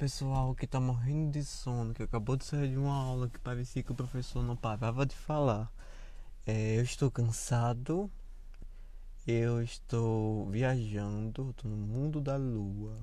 [0.00, 3.82] pessoal que tá morrendo de sono, que acabou de sair de uma aula que parecia
[3.82, 5.70] que o professor não parava de falar.
[6.46, 8.10] É, eu estou cansado,
[9.26, 12.96] eu estou viajando, estou no mundo da lua.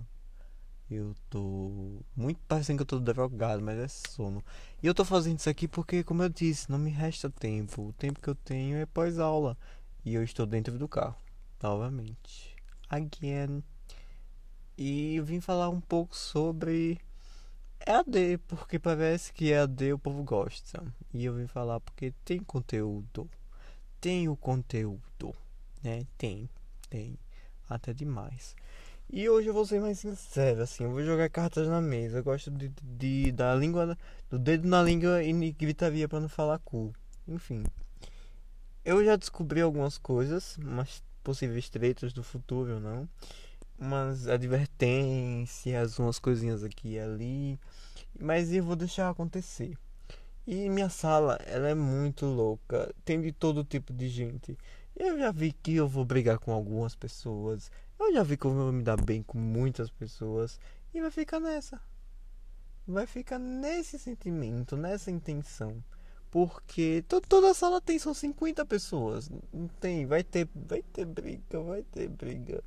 [0.89, 4.43] Eu tô muito parecendo que eu tô drogado, mas é sono.
[4.81, 7.89] E eu tô fazendo isso aqui porque, como eu disse, não me resta tempo.
[7.89, 9.55] O tempo que eu tenho é pós-aula.
[10.03, 11.21] E eu estou dentro do carro,
[11.61, 12.55] novamente.
[12.89, 13.61] Again.
[14.77, 16.99] E vim falar um pouco sobre
[17.85, 20.83] EAD, porque parece que EAD o povo gosta.
[21.11, 23.27] E eu vim falar porque tem conteúdo.
[23.99, 25.33] Tem o conteúdo,
[25.83, 26.05] né?
[26.15, 26.47] Tem,
[26.91, 27.17] tem.
[27.67, 28.55] Até demais.
[29.09, 32.19] E hoje eu vou ser mais sincero, assim, eu vou jogar cartas na mesa.
[32.19, 33.97] Eu gosto de, de da língua,
[34.29, 36.93] do dedo na língua e gritaria para não falar cu.
[37.27, 37.63] Enfim.
[38.85, 43.09] Eu já descobri algumas coisas, mas possíveis tretas do futuro, não
[43.77, 47.59] umas advertências, umas coisinhas aqui e ali,
[48.19, 49.77] mas eu vou deixar acontecer.
[50.45, 54.57] E minha sala, ela é muito louca, tem de todo tipo de gente.
[54.95, 57.69] Eu já vi que eu vou brigar com algumas pessoas,
[57.99, 60.59] eu já vi que eu vou me dar bem com muitas pessoas
[60.93, 61.79] e vai ficar nessa.
[62.87, 65.83] Vai ficar nesse sentimento, nessa intenção.
[66.31, 69.29] Porque to toda a sala tem são 50 pessoas.
[69.53, 72.63] Não tem, vai ter, vai ter briga, vai ter briga.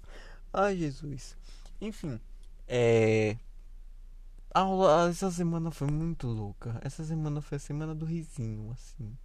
[0.53, 1.37] Ai, Jesus.
[1.81, 2.21] Enfim,
[2.67, 3.37] é.
[4.53, 6.81] A aula essa semana foi muito louca.
[6.83, 9.17] Essa semana foi a semana do risinho, assim.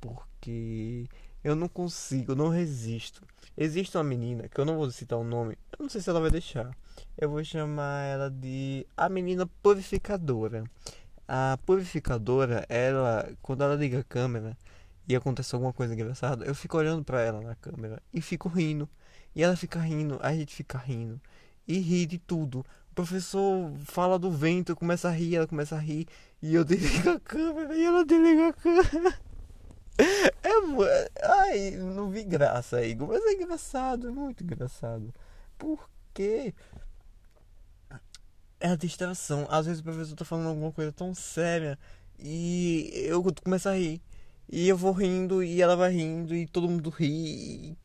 [0.00, 1.06] Porque
[1.42, 3.22] eu não consigo, eu não resisto.
[3.56, 6.20] Existe uma menina, que eu não vou citar o nome, eu não sei se ela
[6.20, 6.70] vai deixar.
[7.16, 10.64] Eu vou chamar ela de a menina purificadora.
[11.26, 14.56] A purificadora, ela, quando ela liga a câmera
[15.08, 18.88] e acontece alguma coisa engraçada, eu fico olhando para ela na câmera e fico rindo.
[19.34, 21.20] E ela fica rindo, a gente fica rindo.
[21.66, 22.64] E ri de tudo.
[22.90, 26.06] O professor fala do vento, começa a rir, ela começa a rir.
[26.42, 29.18] E eu desligo a câmera e ela desliga a câmera.
[30.42, 35.12] É, ai, não vi graça aí, mas é engraçado, é muito engraçado.
[35.58, 36.54] Porque
[38.60, 39.46] é a distração.
[39.50, 41.78] Às vezes o professor tá falando alguma coisa tão séria
[42.18, 44.00] e eu começo a rir.
[44.48, 47.76] E eu vou rindo e ela vai rindo e todo mundo ri.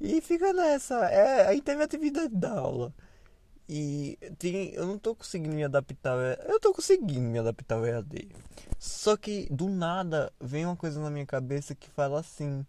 [0.00, 0.94] E fica nessa.
[1.06, 2.94] É a interatividade da aula.
[3.68, 6.16] E tem, eu não tô conseguindo me adaptar.
[6.48, 8.28] Eu tô conseguindo me adaptar ao EAD.
[8.78, 12.66] Só que do nada vem uma coisa na minha cabeça que fala assim: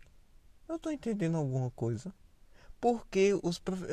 [0.69, 2.13] Eu tô entendendo alguma coisa.
[2.79, 3.83] Porque os prof...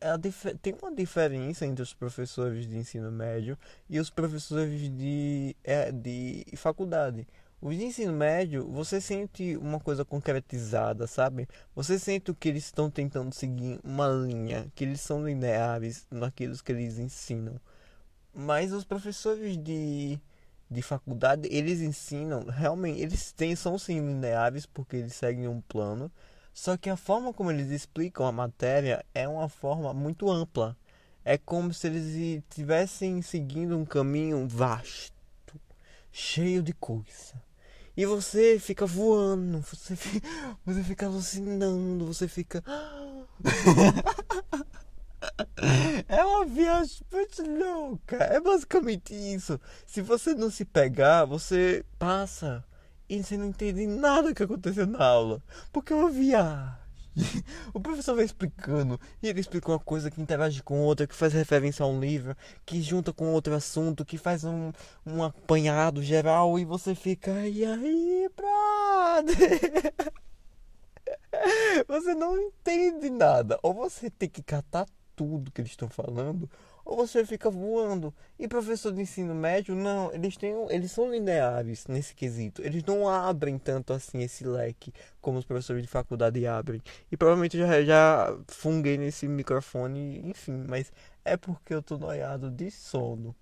[0.00, 0.54] a dif...
[0.62, 3.58] tem uma diferença entre os professores de ensino médio
[3.88, 5.56] e os professores de,
[5.94, 7.26] de faculdade.
[7.60, 11.48] Os de ensino médio, você sente uma coisa concretizada, sabe?
[11.74, 16.70] Você sente que eles estão tentando seguir uma linha, que eles são lineares naquilo que
[16.72, 17.58] eles ensinam.
[18.34, 20.20] Mas os professores de,
[20.70, 26.12] de faculdade, eles ensinam, realmente, eles têm, são sim lineares porque eles seguem um plano.
[26.52, 30.76] Só que a forma como eles explicam a matéria é uma forma muito ampla.
[31.24, 35.14] É como se eles estivessem seguindo um caminho vasto,
[36.12, 37.45] cheio de coisa.
[37.96, 40.28] E você fica voando, você fica,
[40.66, 42.62] você fica alucinando, você fica.
[46.08, 48.16] É uma viagem muito louca.
[48.16, 49.60] É basicamente isso.
[49.86, 52.64] Se você não se pegar, você passa
[53.08, 55.42] e você não entende nada que aconteceu na aula.
[55.72, 56.85] Porque é uma viagem.
[57.72, 61.32] o professor vai explicando e ele explica uma coisa que interage com outra, que faz
[61.32, 64.72] referência a um livro, que junta com outro assunto, que faz um,
[65.04, 69.94] um apanhado geral e você fica, e aí, brother?
[71.88, 73.58] você não entende nada.
[73.62, 76.48] Ou você tem que catar tudo que eles estão falando,
[76.86, 78.14] ou você fica voando.
[78.38, 82.62] E professor de ensino médio, não, eles têm, eles são lineares nesse quesito.
[82.62, 86.80] Eles não abrem tanto assim esse leque como os professores de faculdade abrem.
[87.10, 90.92] E provavelmente já já funguei nesse microfone, enfim, mas
[91.24, 93.34] é porque eu tô noiado de sono.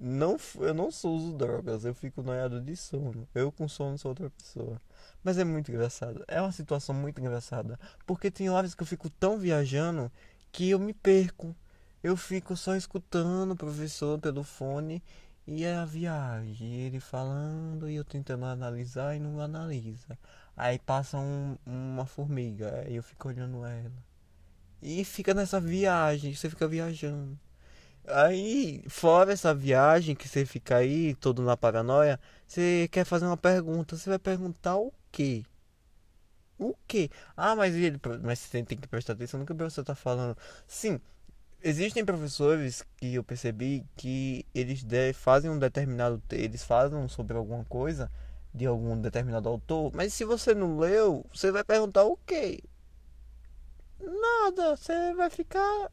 [0.00, 3.28] Não, eu não uso drogas, eu fico noiado de sono.
[3.34, 4.80] Eu com sono sou outra pessoa.
[5.22, 6.24] Mas é muito engraçado.
[6.28, 7.78] É uma situação muito engraçada.
[8.06, 10.10] Porque tem horas que eu fico tão viajando
[10.52, 11.54] que eu me perco
[12.02, 15.02] eu fico só escutando o professor pelo fone
[15.46, 20.18] e a viagem, ele falando e eu tentando analisar e não analisa.
[20.56, 23.92] Aí passa um, uma formiga, aí eu fico olhando ela.
[24.82, 27.38] E fica nessa viagem, você fica viajando.
[28.06, 33.36] Aí, fora essa viagem que você fica aí, todo na paranoia, você quer fazer uma
[33.36, 33.96] pergunta.
[33.96, 35.44] Você vai perguntar o quê?
[36.58, 37.10] O quê?
[37.36, 38.00] Ah, mas ele.
[38.22, 40.36] Mas você tem que prestar atenção no que o professor tá falando.
[40.66, 41.00] Sim,
[41.62, 47.64] existem professores que eu percebi que eles de, fazem um determinado eles fazem sobre alguma
[47.64, 48.10] coisa
[48.54, 52.60] de algum determinado autor, mas se você não leu, você vai perguntar o quê?
[54.00, 55.90] Nada, você vai ficar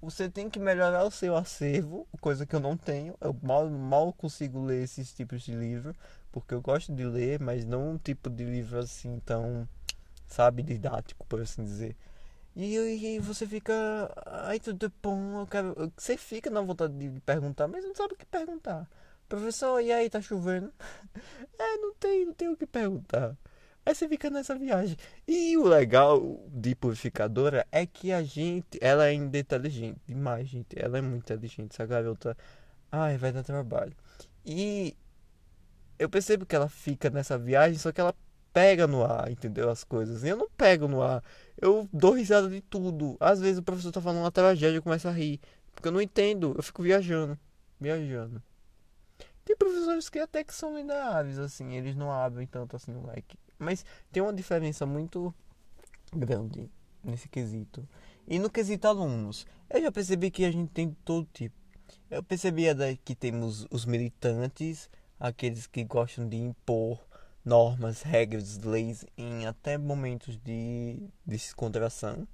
[0.00, 3.16] você tem que melhorar o seu acervo, coisa que eu não tenho.
[3.20, 5.94] Eu mal, mal consigo ler esses tipos de livro,
[6.30, 9.68] porque eu gosto de ler, mas não um tipo de livro assim tão,
[10.26, 11.96] sabe, didático, por assim dizer.
[12.58, 13.72] E, e você fica.
[14.26, 15.92] Ai, tudo é bom, eu quero.
[15.96, 18.90] Você fica na vontade de perguntar, mas não sabe o que perguntar.
[19.28, 20.72] Professor, e aí, tá chovendo?
[21.56, 23.36] é, não tem, não tem o que perguntar.
[23.86, 24.96] Aí você fica nessa viagem.
[25.26, 30.76] E o legal de purificadora é que a gente, ela é ainda inteligente demais, gente.
[30.76, 32.36] Ela é muito inteligente, essa garota.
[32.90, 33.94] Ai, vai dar trabalho.
[34.44, 34.96] E
[35.96, 38.14] eu percebo que ela fica nessa viagem, só que ela
[38.52, 39.70] pega no ar, entendeu?
[39.70, 40.24] As coisas.
[40.24, 41.22] E eu não pego no ar.
[41.60, 43.16] Eu dou risada de tudo.
[43.18, 45.40] Às vezes o professor tá falando uma tragédia, eu começo a rir.
[45.74, 46.54] Porque eu não entendo.
[46.56, 47.38] Eu fico viajando.
[47.80, 48.42] Viajando.
[49.44, 51.74] Tem professores que até que são lineares, assim.
[51.74, 53.36] Eles não abrem tanto assim o leque.
[53.58, 55.34] Mas tem uma diferença muito
[56.14, 56.70] grande
[57.02, 57.88] nesse quesito.
[58.26, 61.56] E no quesito alunos, eu já percebi que a gente tem todo tipo.
[62.10, 62.64] Eu percebi
[63.04, 64.88] que temos os militantes,
[65.18, 67.07] aqueles que gostam de impor
[67.44, 72.26] normas, regras, leis em até momentos de descontração.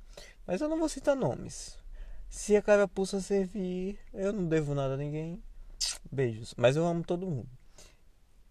[0.46, 1.78] Mas eu não vou citar nomes.
[2.28, 5.42] Se a carapuça servir, eu não devo nada a ninguém.
[6.10, 6.54] Beijos.
[6.56, 7.48] Mas eu amo todo mundo.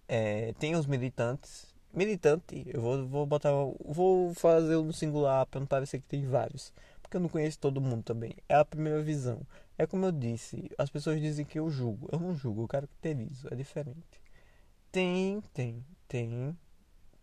[0.08, 1.68] É, tem os militantes.
[1.94, 3.52] Militante, eu vou, vou botar.
[3.86, 6.74] Vou fazer no singular para não parecer que tem vários.
[7.02, 8.34] Porque eu não conheço todo mundo também.
[8.50, 9.42] É a primeira visão.
[9.78, 12.08] É como eu disse, as pessoas dizem que eu julgo.
[12.12, 13.48] Eu não julgo, eu caracterizo.
[13.52, 14.22] É diferente.
[14.92, 15.84] Tem, tem,
[16.14, 16.56] tem.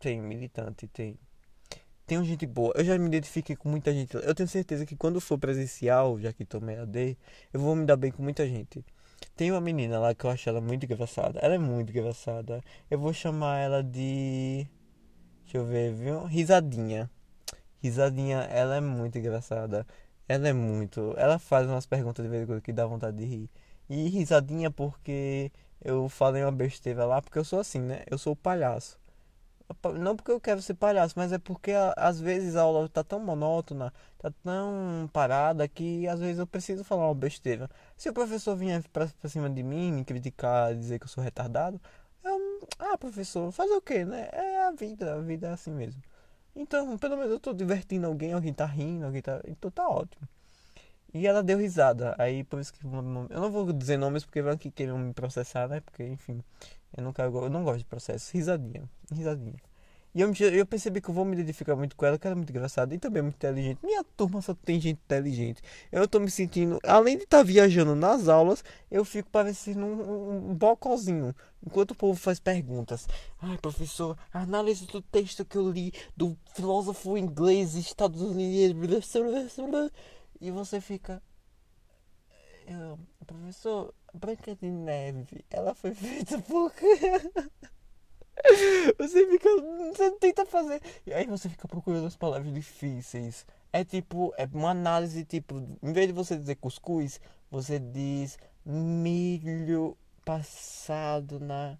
[0.01, 1.17] Tem militante, tem.
[2.05, 2.73] Tem gente boa.
[2.77, 4.17] Eu já me identifiquei com muita gente.
[4.17, 7.17] Eu tenho certeza que quando for presencial, já que tomei AD,
[7.53, 8.85] eu vou me dar bem com muita gente.
[9.37, 11.39] Tem uma menina lá que eu acho ela muito engraçada.
[11.39, 12.61] Ela é muito engraçada.
[12.91, 14.67] Eu vou chamar ela de.
[15.45, 16.25] Deixa eu ver, viu?
[16.25, 17.09] Risadinha.
[17.81, 19.87] Risadinha, ela é muito engraçada.
[20.27, 21.15] Ela é muito.
[21.17, 23.51] Ela faz umas perguntas de vez em quando que dá vontade de rir.
[23.89, 28.03] E risadinha porque eu falei uma besteira lá, porque eu sou assim, né?
[28.11, 28.99] Eu sou palhaço.
[29.99, 33.21] Não porque eu quero ser palhaço, mas é porque às vezes a aula tá tão
[33.21, 37.71] monótona, tá tão parada que às vezes eu preciso falar uma besteira.
[37.97, 41.23] Se o professor vier pra, pra cima de mim, me criticar, dizer que eu sou
[41.23, 41.81] retardado,
[42.25, 42.69] eu.
[42.79, 44.29] Ah, professor, fazer o quê, né?
[44.33, 46.03] É a vida, a vida é assim mesmo.
[46.55, 49.41] Então, pelo menos eu tô divertindo alguém, alguém tá rindo, alguém tá.
[49.47, 50.29] Então tá ótimo.
[51.13, 52.15] E ela deu risada.
[52.19, 52.85] Aí por isso que.
[52.85, 55.81] Eu não vou dizer nomes porque vão que queiram me processar, né?
[55.81, 56.43] Porque, enfim.
[56.97, 58.33] Eu não, quero, eu não gosto de processo.
[58.33, 58.83] Risadinha.
[59.13, 59.57] Risadinha.
[60.13, 62.37] E eu, eu percebi que eu vou me identificar muito com ela, que ela é
[62.37, 63.79] muito engraçada e também é muito inteligente.
[63.81, 65.63] Minha turma só tem gente inteligente.
[65.93, 70.51] Eu tô me sentindo, além de estar tá viajando nas aulas, eu fico parecendo um,
[70.51, 71.33] um, bocozinho.
[71.65, 73.07] Enquanto o povo faz perguntas.
[73.41, 79.07] Ai, professor, análise do texto que eu li do filósofo inglês Estados Unidos.
[80.41, 81.23] E você fica.
[82.67, 86.73] Eu, professor, Branca de Neve, ela foi feita por.
[88.99, 89.49] você fica.
[89.93, 90.81] Você tenta fazer.
[91.07, 93.45] E aí você fica procurando as palavras difíceis.
[93.73, 99.97] É tipo, é uma análise tipo, em vez de você dizer cuscuz, você diz milho
[100.25, 101.79] passado na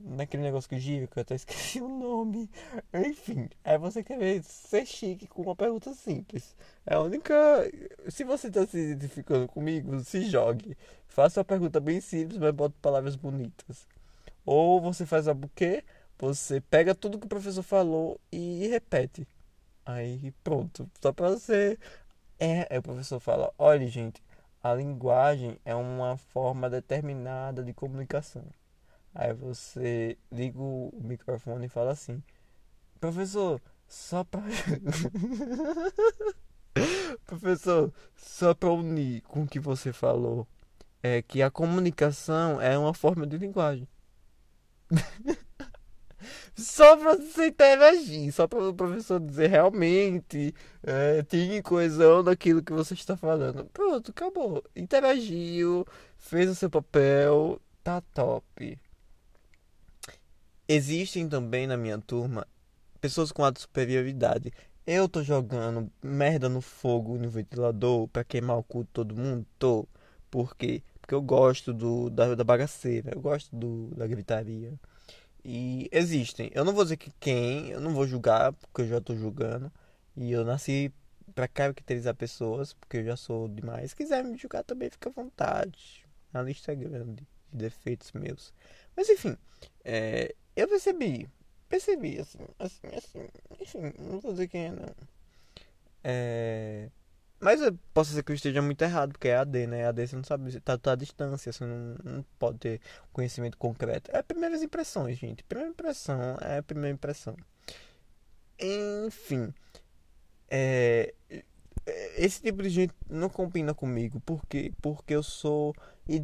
[0.00, 2.50] naquele negócio que gira, que eu até esqueci o nome.
[2.94, 6.54] Enfim, é você querer ser chique com uma pergunta simples.
[6.86, 7.34] É a única.
[8.08, 10.76] Se você está se identificando comigo, se jogue.
[11.06, 13.86] Faça uma pergunta bem simples, mas bota palavras bonitas.
[14.44, 15.84] Ou você faz a buquê,
[16.18, 19.26] você pega tudo que o professor falou e repete.
[19.84, 20.90] Aí pronto.
[21.00, 21.78] Só para você.
[22.38, 24.22] É, aí o professor fala: olha, gente,
[24.62, 28.44] a linguagem é uma forma determinada de comunicação.
[29.18, 32.22] Aí você liga o microfone e fala assim:
[33.00, 34.42] Professor, só para.
[37.26, 40.46] Professor, só para unir com o que você falou,
[41.02, 43.88] é que a comunicação é uma forma de linguagem.
[46.54, 52.72] só para você interagir, só para o professor dizer realmente é, tem coesão naquilo que
[52.72, 53.64] você está falando.
[53.72, 54.62] Pronto, acabou.
[54.76, 55.84] Interagiu,
[56.16, 58.78] fez o seu papel, tá top.
[60.68, 62.46] Existem também na minha turma
[63.00, 64.52] pessoas com alta superioridade.
[64.86, 69.46] Eu tô jogando merda no fogo no ventilador para queimar o cu de todo mundo?
[69.58, 69.88] Tô.
[70.30, 70.82] Por quê?
[71.00, 74.78] Porque eu gosto do, da, da bagaceira, eu gosto do, da gritaria.
[75.42, 76.50] E existem.
[76.54, 79.72] Eu não vou dizer que quem, eu não vou julgar, porque eu já tô julgando.
[80.14, 80.92] E eu nasci
[81.34, 83.90] para caracterizar pessoas, porque eu já sou demais.
[83.90, 86.04] Se quiser me julgar também, fica à vontade.
[86.34, 88.52] A lista é grande de defeitos meus.
[88.94, 89.36] Mas enfim,
[89.84, 91.28] é, eu percebi,
[91.68, 93.28] percebi, assim, assim, assim,
[93.60, 94.94] enfim, não vou dizer quem é não.
[96.04, 96.90] É,
[97.40, 97.60] mas
[97.94, 99.86] posso ser que eu esteja muito errado, porque é AD, né?
[99.86, 102.80] AD você não sabe, tá, tá à distância, você não, não pode ter
[103.12, 104.10] conhecimento concreto.
[104.12, 105.44] É primeiras impressões, gente.
[105.44, 107.36] Primeira impressão é a primeira impressão.
[108.58, 109.54] Enfim,
[110.50, 111.14] é,
[112.16, 115.74] esse tipo de gente não combina comigo, porque porque eu sou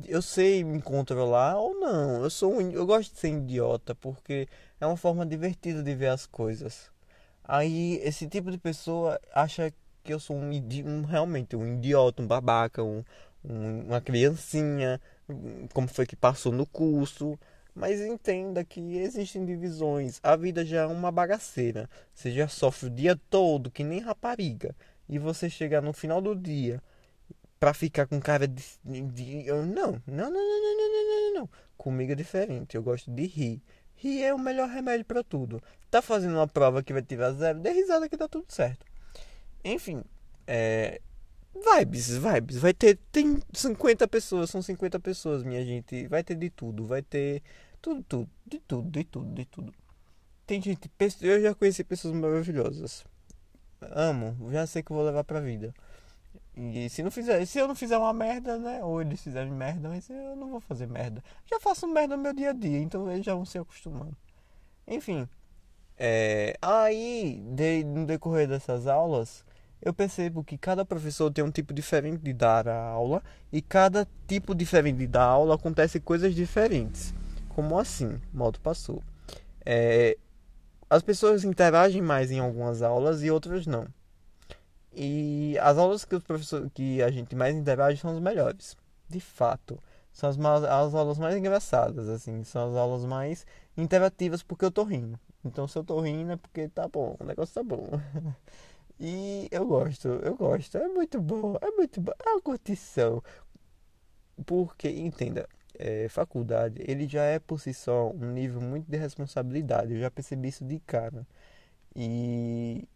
[0.09, 2.23] eu sei me controlar ou não.
[2.23, 4.49] Eu sou um, eu gosto de ser idiota porque
[4.81, 6.91] é uma forma divertida de ver as coisas.
[7.45, 10.51] Aí esse tipo de pessoa acha que eu sou um,
[10.87, 13.05] um realmente um idiota, um babaca, um,
[13.45, 15.01] um, uma criancinha,
[15.73, 17.39] como foi que passou no curso.
[17.75, 20.21] Mas entenda que existem divisões.
[20.23, 21.91] A vida já é uma bagaceira.
[22.15, 24.77] Você já sofre o dia todo, que nem rapariga.
[25.09, 26.83] E você chegar no final do dia
[27.65, 28.63] pra ficar com cara de.
[28.85, 31.51] de eu, não, não, não, não, não, não, não, não.
[31.77, 32.77] Comigo é diferente.
[32.77, 33.63] Eu gosto de rir.
[33.97, 35.63] Rir é o melhor remédio para tudo.
[35.91, 38.85] Tá fazendo uma prova que vai tirar zero, dê risada que tá tudo certo.
[39.65, 40.03] Enfim,
[40.47, 41.01] é.
[41.55, 42.57] Vibes, vibes.
[42.59, 42.99] Vai ter.
[43.13, 46.07] Tem 50 pessoas, são 50 pessoas, minha gente.
[46.09, 46.85] Vai ter de tudo.
[46.85, 47.43] Vai ter
[47.81, 49.73] tudo, tudo, de tudo, de tudo, de tudo.
[50.47, 50.91] Tem gente.
[51.23, 53.05] Eu já conheci pessoas maravilhosas.
[53.93, 55.75] Amo, já sei que vou levar pra vida.
[56.57, 58.83] E se não fizer, se eu não fizer uma merda, né?
[58.85, 61.23] Ou eles fizerem merda, mas eu não vou fazer merda.
[61.51, 64.17] Já faço merda no meu dia a dia, então eles já vão se acostumando.
[64.87, 65.29] Enfim.
[65.97, 69.45] É, aí, de, no decorrer dessas aulas,
[69.83, 73.23] eu percebo que cada professor tem um tipo diferente de dar a aula
[73.53, 77.13] e cada tipo diferente de dar aula acontece coisas diferentes.
[77.49, 78.21] Como assim?
[78.33, 79.03] Modo passou.
[79.65, 80.17] É,
[80.95, 83.87] as pessoas interagem mais em algumas aulas e outras não.
[84.93, 88.77] E as aulas que os professores que a gente mais interage são as melhores.
[89.09, 89.79] De fato,
[90.13, 93.45] são as, as aulas mais engraçadas, assim, são as aulas mais
[93.77, 95.19] interativas porque eu tô rindo.
[95.45, 97.89] Então se eu tô rindo é porque tá bom, o negócio tá bom.
[99.01, 100.79] E eu gosto, eu gosto.
[100.79, 102.13] É muito bom, é muito bom.
[102.25, 103.21] É uma curtição.
[104.47, 109.95] Porque, entenda, é, faculdade, ele já é por si só um nível muito de responsabilidade.
[109.95, 111.27] Eu já percebi isso de cara.
[111.97, 112.89] E,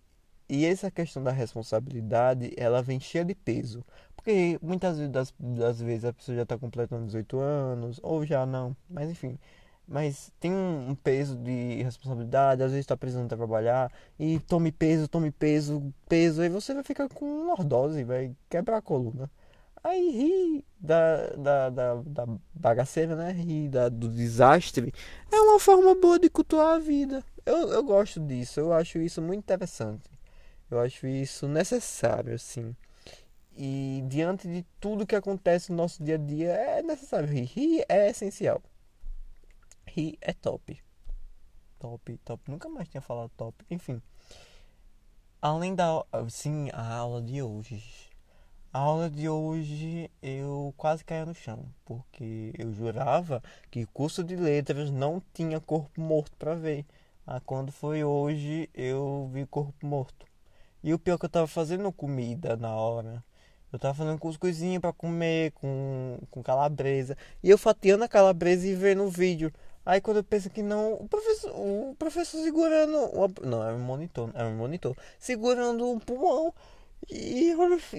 [0.49, 3.85] e essa questão da responsabilidade, ela vem cheia de peso.
[4.16, 8.76] Porque muitas das, das vezes a pessoa já está completando 18 anos, ou já não,
[8.88, 9.38] mas enfim
[9.88, 15.30] mas tem um, peso de responsabilidade, às vezes está precisando trabalhar e tome peso, tome
[15.30, 19.30] peso, peso, aí você vai ficar com lordose, vai quebrar a coluna.
[19.82, 23.32] Aí ri da, da, da, da bagaceira, né?
[23.32, 24.92] Ri da, do desastre
[25.30, 27.25] é uma forma boa de cultuar a vida.
[27.47, 30.11] Eu, eu gosto disso, eu acho isso muito interessante.
[30.70, 32.76] Eu acho isso necessário, assim.
[33.56, 37.44] E diante de tudo que acontece no nosso dia a dia, é necessário rir.
[37.44, 38.62] Rir é essencial.
[39.87, 40.80] Ri é top.
[41.78, 42.50] Top, top.
[42.50, 43.64] Nunca mais tinha falado top.
[43.70, 44.02] Enfim.
[45.40, 46.04] Além da.
[46.28, 48.08] Sim, a aula de hoje.
[48.78, 51.64] A aula de hoje eu quase caí no chão.
[51.85, 53.42] Porque eu jurava
[53.73, 56.87] que curso de letras não tinha corpo morto para ver.
[57.26, 60.25] Ah, quando foi hoje eu vi corpo morto.
[60.80, 63.25] E o pior é que eu tava fazendo comida na hora.
[63.73, 67.16] Eu tava fazendo cuscuzinho para comer com, com calabresa.
[67.42, 69.52] E eu fatiando a calabresa e vendo o vídeo.
[69.85, 72.92] Aí quando eu penso que não, o professor, o professor segurando,
[73.42, 76.54] não, é um monitor, é um monitor, segurando um pulmão
[77.11, 77.55] e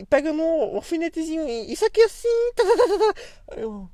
[0.09, 3.61] pegando um alfinetezinho, isso aqui assim, tá, tá, tá, tá.
[3.61, 3.89] eu,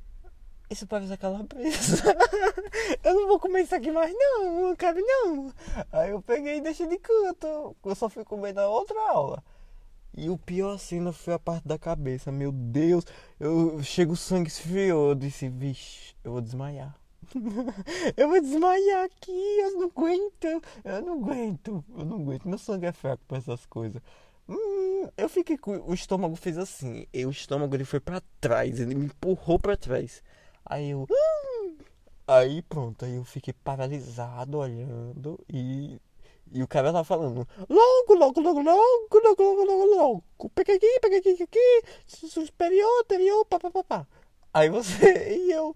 [0.70, 2.04] isso parece aquela presa,
[3.04, 5.54] eu não vou comer isso aqui mais não, não cabe não.
[5.92, 9.44] Aí eu peguei e deixei de canto, eu só fui comer na outra aula.
[10.18, 13.06] E o pior cena foi a parte da cabeça, meu Deus,
[13.40, 16.98] eu chego o sangue esfriou, eu disse, vixe, eu vou desmaiar.
[18.16, 22.86] eu vou desmaiar aqui, eu não aguento, eu não aguento, eu não aguento, meu sangue
[22.86, 24.02] é fraco para essas coisas.
[24.48, 25.78] Hum, eu fiquei com.
[25.90, 27.08] O estômago fez assim.
[27.14, 28.80] E o estômago ele foi para trás.
[28.80, 30.22] Ele me empurrou para trás.
[30.66, 31.08] Aí eu.
[31.10, 31.78] Hum,
[32.28, 33.06] aí pronto.
[33.06, 35.40] Aí eu fiquei paralisado olhando.
[35.52, 36.00] E.
[36.52, 37.48] E o cara lá falando.
[37.68, 40.50] Logo, logo, logo, logo, logo, logo, logo, logo.
[40.54, 41.82] Pega aqui, pega aqui, aqui.
[42.06, 44.08] Superior, anterior, papapá.
[44.54, 45.36] Aí você.
[45.36, 45.76] E eu.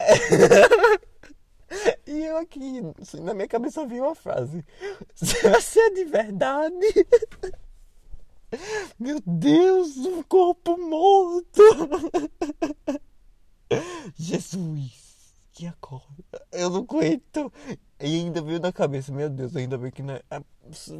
[2.58, 4.64] e aqui, assim, na minha cabeça vi uma frase.
[5.14, 7.06] Você é de verdade?
[8.98, 11.62] Meu Deus, um corpo morto!
[14.14, 16.46] Jesus, que acorda.
[16.52, 17.52] Eu não aguento.
[17.98, 20.22] E ainda veio na cabeça, meu Deus, ainda bem que não é.
[20.30, 20.40] A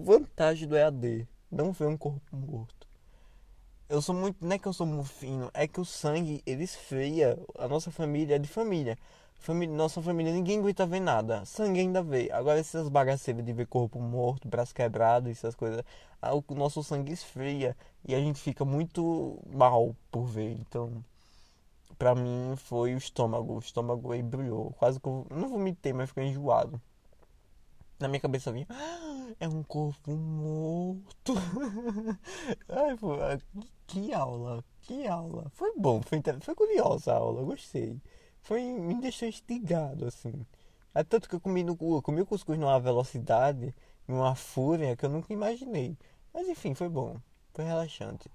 [0.02, 1.28] vantagem do EAD.
[1.50, 2.88] não ver um corpo morto.
[3.88, 4.44] Eu sou muito.
[4.44, 7.38] Não é que eu sou muito fino, é que o sangue ele esfria.
[7.56, 8.98] A nossa família é de família.
[9.44, 11.44] Família nossa família ninguém aguenta ver nada.
[11.44, 12.30] Sangue ainda vê.
[12.32, 15.84] Agora essas bagaceiras de ver corpo morto, braço quebrado, essas coisas.
[16.48, 17.76] O nosso sangue esfria.
[18.06, 20.52] E a gente fica muito mal por ver.
[20.52, 21.04] Então
[21.98, 23.54] pra mim foi o estômago.
[23.54, 24.72] O estômago aí brilhou.
[24.78, 26.80] Quase que eu não vomitei, mas fiquei enjoado.
[28.00, 31.34] Na minha cabeça vinha, ah, é um corpo morto.
[32.68, 33.16] Ai, pô,
[33.86, 35.50] que aula, que aula.
[35.54, 38.00] Foi bom, foi, foi curiosa a aula, gostei.
[38.44, 40.46] Foi, me deixou instigado, assim.
[40.94, 43.74] É tanto que eu comi, no, eu comi o cuscuz numa velocidade,
[44.06, 45.96] numa fúria que eu nunca imaginei.
[46.32, 47.16] Mas enfim, foi bom.
[47.54, 48.30] Foi relaxante.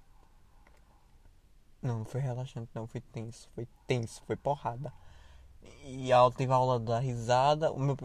[1.80, 2.88] Não, foi relaxante, não.
[2.88, 3.50] Foi tenso.
[3.54, 4.92] Foi tenso, foi porrada.
[5.86, 7.72] E ela teve aula da risada.
[7.72, 7.96] O meu,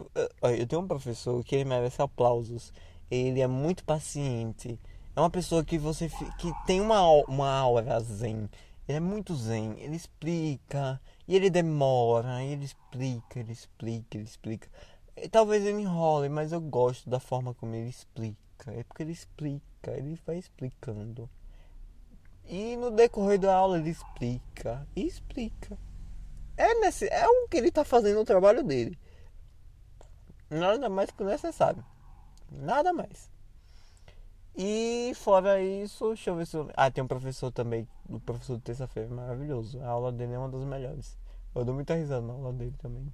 [0.43, 2.71] eu tenho um professor que ele merece aplausos.
[3.11, 4.79] Ele é muito paciente.
[5.17, 8.49] É uma pessoa que você que tem uma, uma aura zen.
[8.87, 9.75] Ele é muito zen.
[9.79, 11.01] Ele explica.
[11.27, 12.43] E ele demora.
[12.43, 14.69] E ele explica, ele explica, ele explica.
[15.17, 18.73] E, talvez ele enrole, mas eu gosto da forma como ele explica.
[18.73, 19.91] É porque ele explica.
[19.93, 21.29] Ele vai explicando.
[22.47, 24.87] E no decorrer da aula ele explica.
[24.95, 25.79] E explica.
[26.57, 28.99] É, nesse, é o que ele está fazendo no trabalho dele.
[30.51, 31.85] Nada mais que necessário.
[32.51, 33.31] Nada mais.
[34.57, 36.57] E fora isso, deixa eu ver se.
[36.77, 39.81] Ah, tem um professor também, o professor de terça-feira, maravilhoso.
[39.83, 41.19] A aula dele é uma das melhores.
[41.55, 43.13] Eu dou muita risada na aula dele também.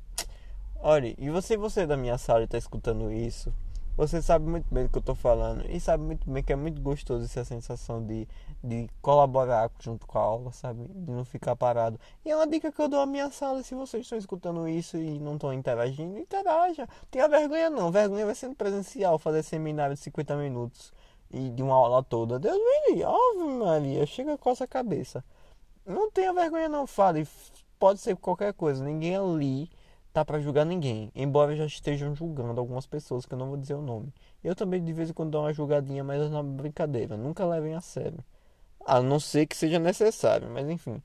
[0.77, 3.53] Olha, e você você da minha sala está escutando isso?
[3.97, 6.57] Você sabe muito bem do que eu estou falando e sabe muito bem que é
[6.57, 8.27] muito gostoso essa sensação de,
[8.63, 10.89] de colaborar junto com a aula, sabe?
[10.89, 11.99] De não ficar parado.
[12.25, 14.97] E é uma dica que eu dou à minha sala: se vocês estão escutando isso
[14.97, 16.89] e não estão interagindo, interaja.
[17.11, 20.93] Tenha vergonha não, vergonha vai sendo presencial, fazer seminário de 50 minutos
[21.31, 22.39] e de uma aula toda.
[22.39, 25.25] Deus me livre, Ave Maria, chega com essa cabeça.
[25.87, 27.27] Não tenha vergonha não, fale.
[27.79, 29.71] Pode ser qualquer coisa, ninguém ali
[30.13, 33.75] tá para julgar ninguém, embora já estejam julgando algumas pessoas que eu não vou dizer
[33.75, 34.13] o nome.
[34.43, 37.75] Eu também de vez em quando dou uma julgadinha, mas é uma brincadeira, nunca levem
[37.75, 38.19] a sério.
[38.85, 41.03] A não ser que seja necessário, mas enfim.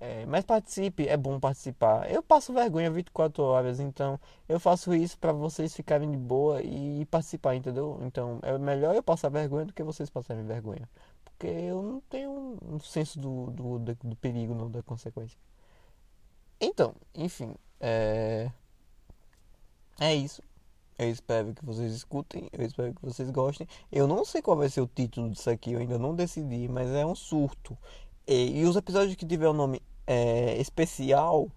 [0.00, 2.10] É, mas participe, é bom participar.
[2.10, 7.04] Eu passo vergonha 24 horas, então eu faço isso para vocês ficarem de boa e
[7.06, 7.98] participar, entendeu?
[8.02, 10.88] Então é melhor eu passar vergonha do que vocês passarem vergonha.
[11.24, 15.38] Porque eu não tenho um senso do, do, do, do perigo, não, da consequência.
[16.60, 18.50] Então, enfim, é,
[20.00, 20.42] é isso.
[20.98, 23.68] Eu espero que vocês escutem, eu espero que vocês gostem.
[23.90, 26.88] Eu não sei qual vai ser o título disso aqui, eu ainda não decidi, mas
[26.90, 27.78] é um surto.
[28.28, 31.48] E, e os episódios que tiver o nome é, especial,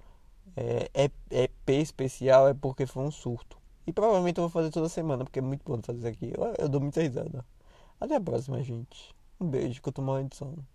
[0.56, 0.90] é,
[1.30, 3.58] EP especial, é porque foi um surto.
[3.86, 6.34] E provavelmente eu vou fazer toda semana, porque é muito bom fazer isso aqui.
[6.34, 7.46] Eu, eu dou muita risada.
[8.00, 9.14] Até a próxima, gente.
[9.38, 10.66] Um beijo, que eu tô morrendo de sono.